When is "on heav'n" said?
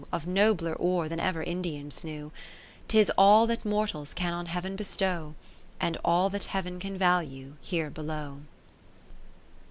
4.33-4.75